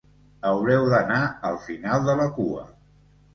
[0.51, 1.19] Haureu d'anar
[1.51, 2.65] al final de la cua.